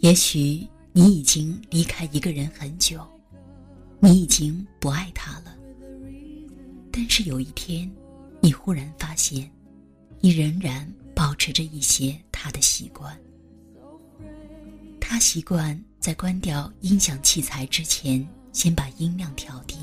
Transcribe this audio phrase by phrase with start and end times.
[0.00, 3.06] 也许你已经离开一个人很久，
[4.00, 5.54] 你已经不爱他了。
[6.90, 7.90] 但是有一天，
[8.40, 9.50] 你忽然发现，
[10.18, 13.14] 你仍然保持着一些他的习惯。
[14.98, 19.76] 他习惯在关掉音响器材之前，先把音量调低，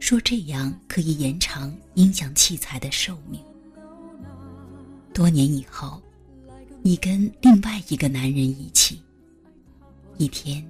[0.00, 3.40] 说这样可以延长音响器材的寿命。
[5.12, 6.02] 多年以后，
[6.82, 9.00] 你跟另外一个男人一起。
[10.16, 10.64] 一天，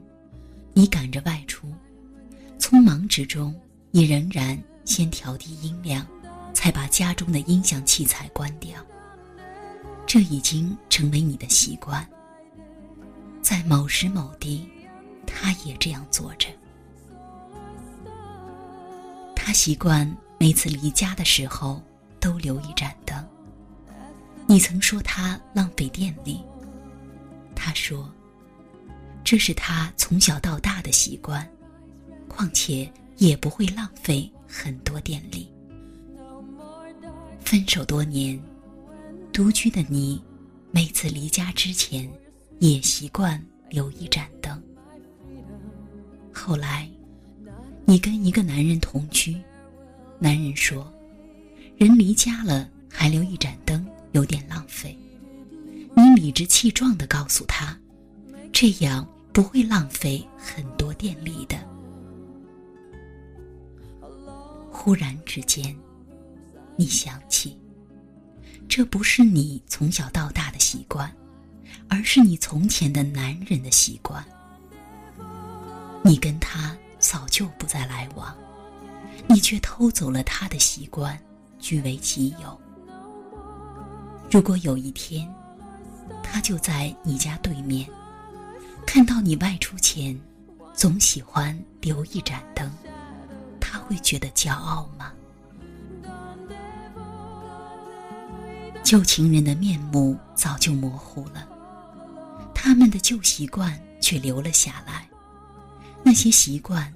[0.72, 1.72] 你赶着外出，
[2.58, 3.54] 匆忙之中，
[3.90, 6.06] 你仍然先调低音量，
[6.52, 8.80] 才把家中的音响器材关掉。
[10.06, 12.06] 这已经成为你的习惯。
[13.42, 14.66] 在某时某地，
[15.26, 16.48] 他也这样做着。
[19.34, 21.82] 他习惯每次离家的时候
[22.18, 23.22] 都留一盏灯。
[24.46, 26.42] 你曾说他浪费电力，
[27.54, 28.10] 他说
[29.24, 31.48] 这是他从小到大的习惯，
[32.28, 35.50] 况且也不会浪费很多电力。
[37.40, 38.38] 分手多年，
[39.32, 40.22] 独居的你，
[40.70, 42.08] 每次离家之前。
[42.60, 44.62] 也习惯留一盏灯。
[46.32, 46.88] 后来，
[47.84, 49.36] 你跟一个男人同居，
[50.18, 50.90] 男人说
[51.76, 54.96] ：“人离家了还留一盏灯，有点浪费。”
[55.96, 57.76] 你理直气壮的告诉他
[58.52, 61.58] ：“这样不会浪费很多电力的。”
[64.72, 65.76] 忽然之间，
[66.76, 67.60] 你想起，
[68.66, 71.14] 这不是你从小到大的习惯。
[71.88, 74.24] 而是你从前的男人的习惯，
[76.02, 78.34] 你跟他早就不再来往，
[79.28, 81.18] 你却偷走了他的习惯，
[81.58, 82.58] 据为己有。
[84.30, 85.32] 如果有一天，
[86.22, 87.88] 他就在你家对面，
[88.94, 90.16] 看到你外出前
[90.72, 92.70] 总喜欢留一盏灯，
[93.60, 95.12] 他会觉得骄傲吗？
[98.84, 101.48] 旧情人的面目早就模糊了。
[102.54, 105.08] 他们的旧习惯却留了下来，
[106.04, 106.94] 那些习惯，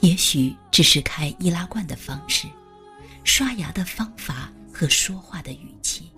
[0.00, 2.48] 也许只是开易拉罐的方式、
[3.24, 6.12] 刷牙的方法和说话的语气，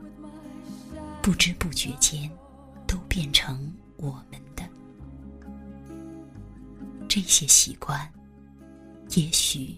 [1.22, 2.28] 不知不觉间，
[2.89, 4.52] 都变成我们。
[7.15, 8.11] 这些习惯，
[9.17, 9.77] 也许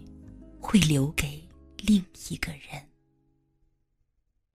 [0.61, 1.43] 会留给
[1.79, 2.81] 另一个人。